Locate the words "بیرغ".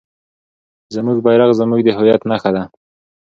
1.25-1.49